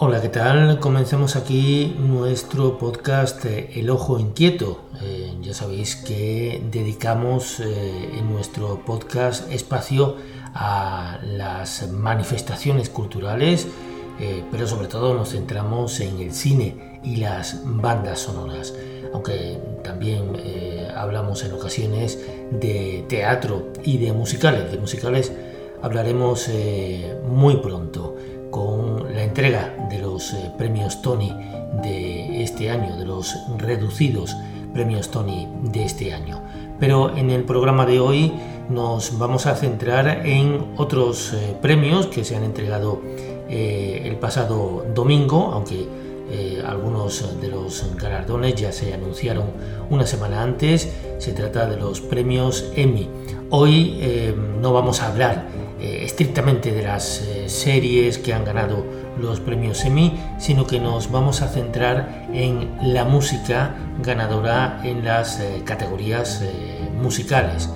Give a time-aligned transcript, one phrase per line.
[0.00, 0.78] Hola, ¿qué tal?
[0.78, 4.82] Comencemos aquí nuestro podcast eh, El Ojo Inquieto.
[5.02, 10.16] Eh, ya sabéis que dedicamos eh, en nuestro podcast espacio
[10.54, 13.66] a las manifestaciones culturales,
[14.50, 18.74] pero sobre todo nos centramos en el cine y las bandas sonoras,
[19.12, 20.32] aunque también
[20.94, 22.18] hablamos en ocasiones
[22.50, 24.70] de teatro y de musicales.
[24.70, 25.32] De musicales
[25.82, 26.48] hablaremos
[27.28, 28.16] muy pronto
[28.50, 31.34] con la entrega de los eh, premios Tony
[31.82, 34.36] de este año, de los reducidos
[34.72, 36.42] premios Tony de este año.
[36.78, 38.32] Pero en el programa de hoy
[38.68, 43.00] nos vamos a centrar en otros eh, premios que se han entregado
[43.48, 45.88] eh, el pasado domingo, aunque
[46.68, 49.46] algunos de los galardones ya se anunciaron
[49.90, 50.88] una semana antes.
[51.18, 53.08] Se trata de los premios Emmy.
[53.50, 55.46] Hoy no vamos a hablar
[55.80, 58.84] eh, estrictamente de las eh, series que han ganado
[59.16, 65.38] los premios Emmy, sino que nos vamos a centrar en la música ganadora en las
[65.38, 66.42] eh, categorías
[67.00, 67.70] musicales.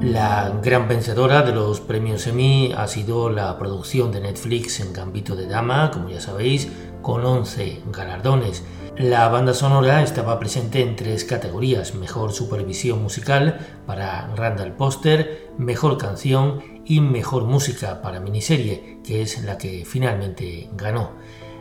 [0.00, 5.34] La gran vencedora de los premios Emmy ha sido la producción de Netflix en Gambito
[5.34, 6.68] de Dama, como ya sabéis,
[7.02, 8.62] con 11 galardones.
[8.96, 15.98] La banda sonora estaba presente en tres categorías, mejor supervisión musical para Randall Poster, mejor
[15.98, 21.10] canción y mejor música para miniserie, que es la que finalmente ganó.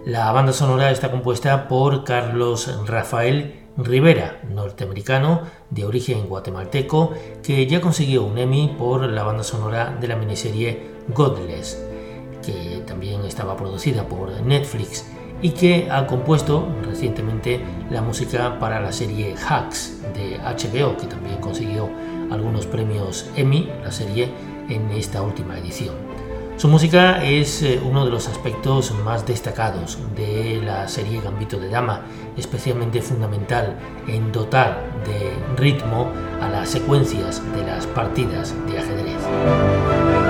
[0.05, 7.11] La banda sonora está compuesta por Carlos Rafael Rivera, norteamericano de origen guatemalteco,
[7.43, 11.83] que ya consiguió un Emmy por la banda sonora de la miniserie Godless,
[12.45, 15.05] que también estaba producida por Netflix
[15.41, 17.61] y que ha compuesto recientemente
[17.91, 21.89] la música para la serie Hacks de HBO, que también consiguió
[22.31, 24.29] algunos premios Emmy, la serie,
[24.69, 26.06] en esta última edición.
[26.57, 31.69] Su música es eh, uno de los aspectos más destacados de la serie Gambito de
[31.69, 32.01] Dama,
[32.35, 40.26] especialmente fundamental en dotar de ritmo a las secuencias de las partidas de ajedrez.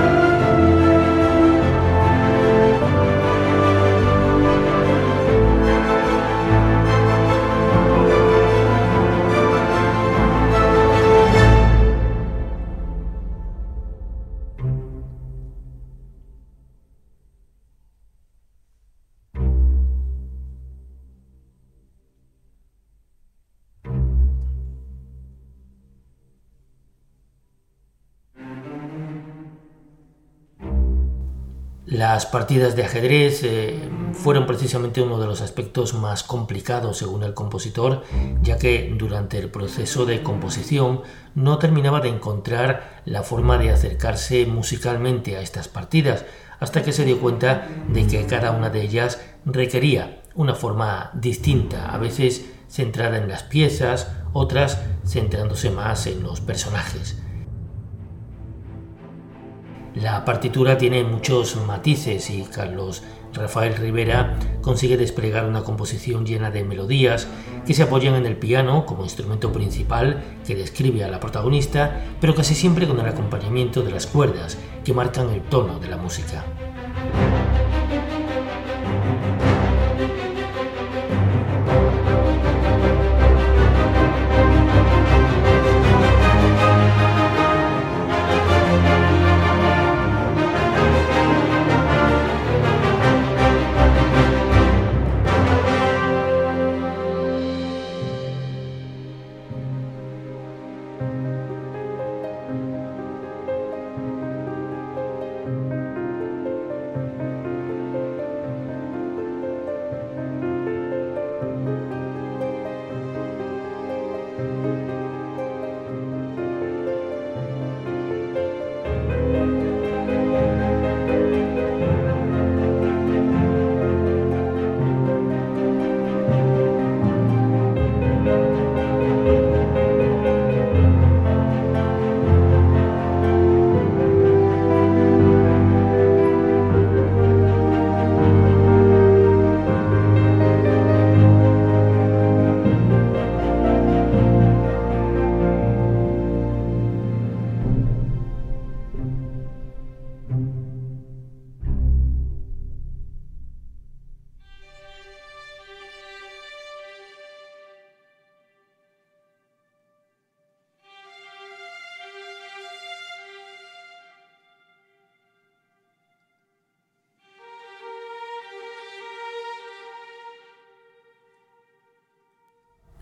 [31.90, 37.32] Las partidas de ajedrez eh, fueron precisamente uno de los aspectos más complicados según el
[37.32, 38.04] compositor,
[38.42, 41.00] ya que durante el proceso de composición
[41.34, 46.26] no terminaba de encontrar la forma de acercarse musicalmente a estas partidas,
[46.60, 51.90] hasta que se dio cuenta de que cada una de ellas requería una forma distinta,
[51.90, 57.16] a veces centrada en las piezas, otras centrándose más en los personajes.
[60.02, 66.62] La partitura tiene muchos matices y Carlos Rafael Rivera consigue desplegar una composición llena de
[66.62, 67.26] melodías
[67.66, 72.36] que se apoyan en el piano como instrumento principal que describe a la protagonista, pero
[72.36, 76.44] casi siempre con el acompañamiento de las cuerdas que marcan el tono de la música.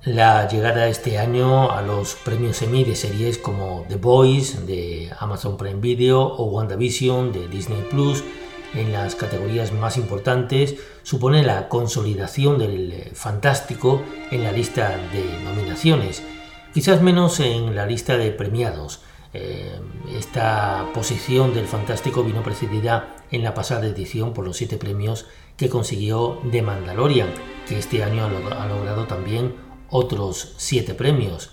[0.07, 5.57] La llegada este año a los premios Emmy de series como The Boys de Amazon
[5.57, 8.23] Prime Video o WandaVision de Disney Plus
[8.75, 14.01] en las categorías más importantes supone la consolidación del fantástico
[14.31, 16.23] en la lista de nominaciones,
[16.73, 19.01] quizás menos en la lista de premiados.
[19.35, 19.81] Eh,
[20.17, 25.27] esta posición del fantástico vino precedida en la pasada edición por los siete premios
[25.57, 27.29] que consiguió The Mandalorian,
[27.69, 31.51] que este año ha logrado también otros siete premios.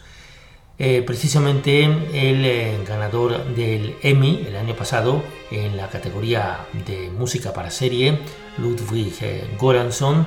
[0.80, 5.22] Eh, precisamente el eh, ganador del Emmy el año pasado
[5.52, 8.18] en la categoría de música para serie,
[8.58, 10.26] Ludwig eh, Goransson,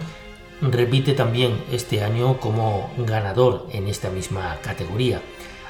[0.62, 5.20] repite también este año como ganador en esta misma categoría.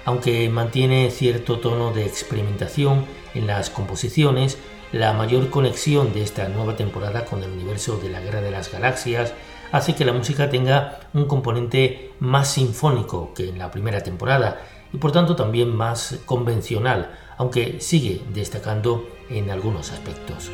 [0.04, 4.58] Aunque mantiene cierto tono de experimentación en las composiciones,
[4.92, 8.70] la mayor conexión de esta nueva temporada con el universo de la Guerra de las
[8.70, 9.32] Galaxias
[9.72, 14.60] hace que la música tenga un componente más sinfónico que en la primera temporada
[14.92, 20.50] y por tanto también más convencional, aunque sigue destacando en algunos aspectos.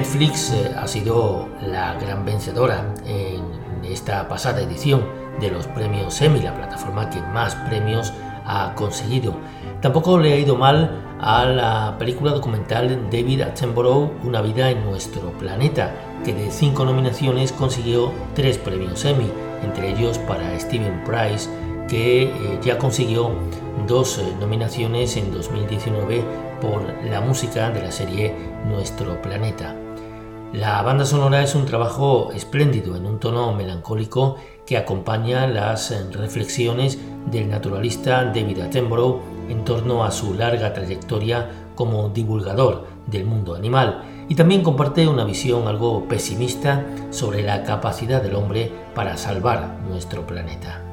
[0.00, 3.42] Netflix eh, ha sido la gran vencedora en
[3.84, 5.04] esta pasada edición
[5.38, 8.10] de los premios Emmy, la plataforma que más premios
[8.46, 9.34] ha conseguido.
[9.82, 15.32] Tampoco le ha ido mal a la película documental David Attenborough, Una vida en nuestro
[15.32, 15.92] planeta,
[16.24, 19.30] que de cinco nominaciones consiguió tres premios Emmy,
[19.62, 21.50] entre ellos para Steven Price,
[21.90, 23.32] que eh, ya consiguió
[23.86, 26.24] dos eh, nominaciones en 2019
[26.62, 28.34] por la música de la serie
[28.66, 29.76] Nuestro Planeta.
[30.52, 34.34] La banda sonora es un trabajo espléndido en un tono melancólico
[34.66, 36.98] que acompaña las eh, reflexiones
[37.30, 44.26] del naturalista David Attenborough en torno a su larga trayectoria como divulgador del mundo animal
[44.28, 50.26] y también comparte una visión algo pesimista sobre la capacidad del hombre para salvar nuestro
[50.26, 50.89] planeta.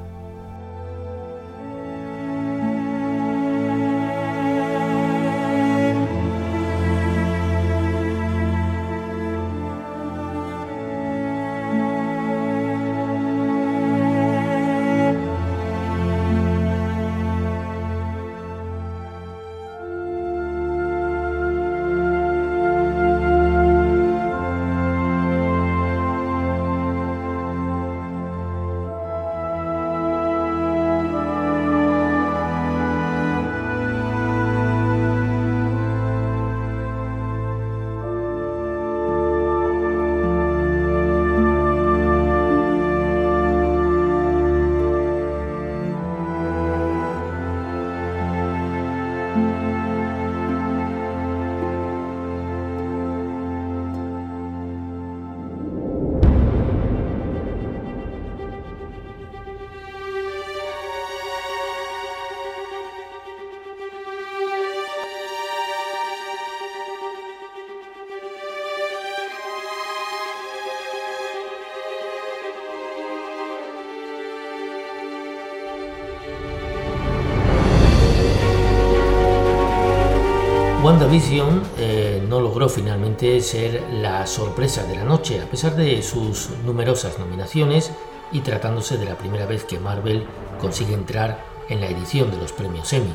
[81.08, 86.50] WandaVision eh, no logró finalmente ser la sorpresa de la noche, a pesar de sus
[86.66, 87.94] numerosas nominaciones
[88.34, 90.26] y tratándose de la primera vez que Marvel
[90.60, 93.14] consigue entrar en la edición de los premios Emmy.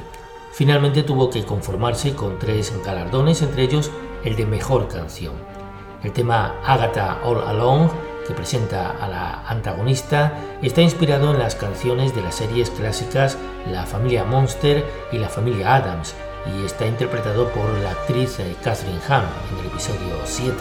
[0.53, 3.91] Finalmente tuvo que conformarse con tres galardones, entre ellos
[4.25, 5.35] el de Mejor Canción.
[6.03, 7.91] El tema Agatha All Along,
[8.27, 10.33] que presenta a la antagonista,
[10.63, 13.37] está inspirado en las canciones de las series clásicas
[13.71, 14.83] La familia Monster
[15.13, 16.15] y La familia Adams,
[16.47, 20.55] y está interpretado por la actriz eh, Catherine Hahn en el episodio 7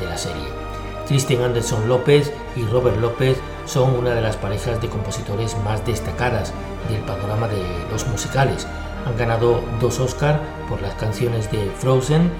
[0.00, 0.68] de la serie.
[1.06, 6.52] Kristen Anderson López y Robert López son una de las parejas de compositores más destacadas
[6.90, 8.66] del panorama de los musicales.
[9.06, 12.30] Han ganado dos Oscar por las canciones de Frozen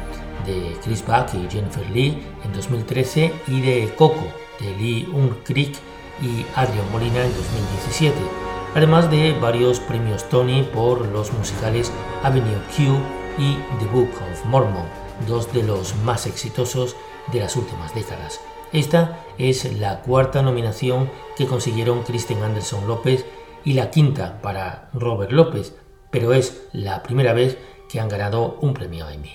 [0.47, 4.27] de Chris Buck y Jennifer Lee en 2013 y de Coco
[4.61, 5.75] de Lee Un-Creek
[6.21, 12.99] y Adrian Molina en 2017 además de varios premios Tony por los musicales Avenue Q
[13.39, 14.87] y The Book of Mormon,
[15.27, 16.97] dos de los más exitosos
[17.33, 18.41] de las últimas décadas.
[18.73, 23.25] Esta es la cuarta nominación que consiguieron Kristen Anderson López
[23.65, 25.75] y la quinta para Robert López,
[26.11, 27.59] pero es la primera vez
[27.89, 29.33] que han ganado un premio Emmy.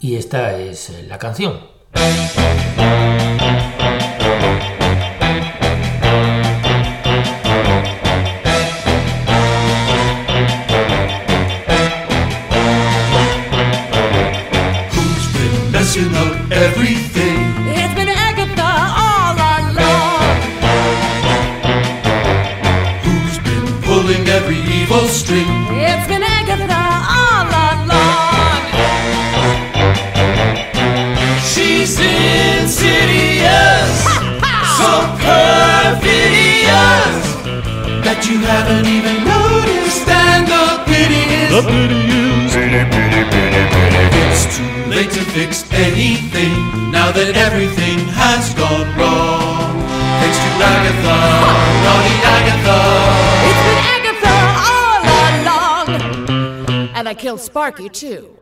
[0.00, 1.60] Y esta es la canción.
[15.78, 17.38] Messing up everything.
[17.70, 18.70] It's been Agatha
[19.06, 20.42] all along.
[23.04, 25.46] Who's been pulling every evil string?
[25.78, 26.82] It's been Agatha
[27.22, 28.62] all along.
[31.46, 32.82] She's insidious,
[34.78, 34.90] so
[35.22, 36.58] perfidious
[38.02, 41.50] that you haven't even noticed, and the pity is.
[41.54, 42.52] The pity is.
[42.52, 43.07] Pity, pity
[45.32, 46.52] fix anything
[46.90, 49.74] now that everything has gone wrong?
[50.20, 51.16] Thanks to Agatha,
[51.84, 52.78] naughty Agatha.
[53.48, 54.34] It's been Agatha
[54.72, 56.88] all along.
[56.96, 58.38] And I killed Sparky too.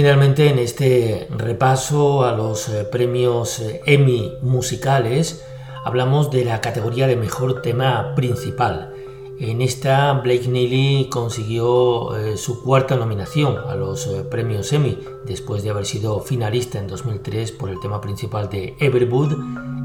[0.00, 5.44] Finalmente, en este repaso a los eh, premios eh, Emmy musicales,
[5.84, 8.94] hablamos de la categoría de mejor tema principal.
[9.38, 15.68] En esta, Blake Neely consiguió eh, su cuarta nominación a los premios Emmy, después de
[15.68, 19.34] haber sido finalista en 2003 por el tema principal de Everwood,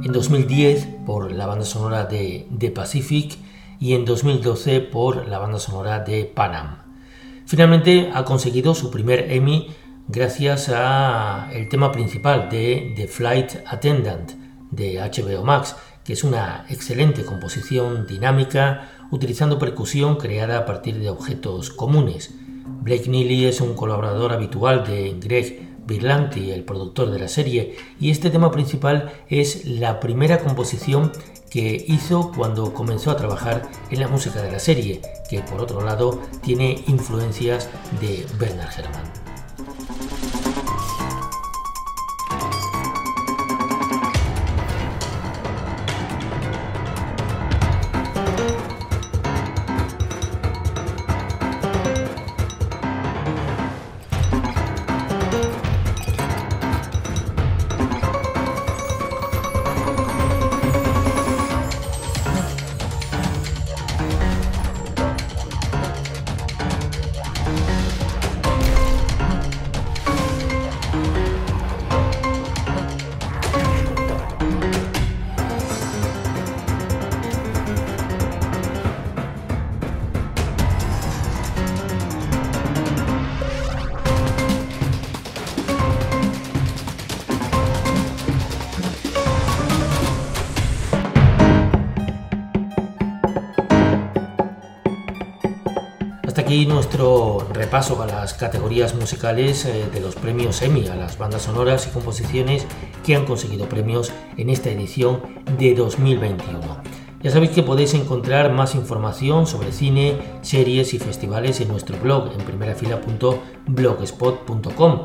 [0.02, 3.38] en 2010 por la banda sonora de The Pacific
[3.82, 6.86] y en 2012 por la banda sonora de Panam.
[7.46, 9.68] Finalmente ha conseguido su primer Emmy
[10.08, 14.32] gracias a el tema principal de The Flight Attendant
[14.72, 21.10] de HBO Max, que es una excelente composición dinámica utilizando percusión creada a partir de
[21.10, 22.34] objetos comunes.
[22.82, 28.10] Blake Neely es un colaborador habitual de Greg Berlanti, el productor de la serie, y
[28.10, 31.12] este tema principal es la primera composición
[31.50, 35.82] que hizo cuando comenzó a trabajar en la música de la serie, que por otro
[35.82, 37.70] lado tiene influencias
[38.02, 39.25] de Bernard Herrmann.
[96.64, 101.86] Nuestro repaso a las categorías musicales eh, de los premios Emmy, a las bandas sonoras
[101.88, 102.66] y composiciones
[103.06, 105.22] que han conseguido premios en esta edición
[105.58, 106.62] de 2021.
[107.22, 112.32] Ya sabéis que podéis encontrar más información sobre cine, series y festivales en nuestro blog
[112.32, 115.02] en primerafila.blogspot.com.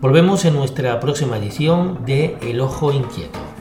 [0.00, 3.53] Volvemos en nuestra próxima edición de El Ojo Inquieto.